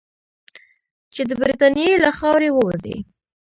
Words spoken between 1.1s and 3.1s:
چې د برټانیې له خاورې ووځي.